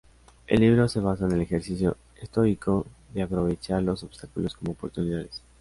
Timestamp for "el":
0.47-0.61, 1.33-1.41